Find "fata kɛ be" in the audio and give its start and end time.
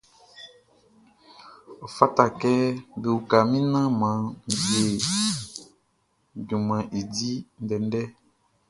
1.95-3.07